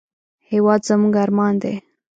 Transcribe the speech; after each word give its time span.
هېواد 0.51 0.81
زموږ 0.89 1.13
ارمان 1.23 1.53
دی 1.63 1.75